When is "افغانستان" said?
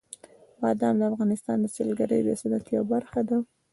1.11-1.57